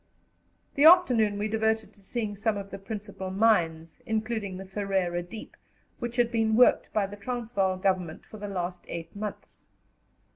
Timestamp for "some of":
2.35-2.71